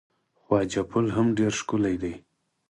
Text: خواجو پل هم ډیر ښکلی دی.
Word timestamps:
خواجو 0.41 0.81
پل 0.91 1.05
هم 1.15 1.27
ډیر 1.37 1.51
ښکلی 1.59 1.95
دی. 2.01 2.13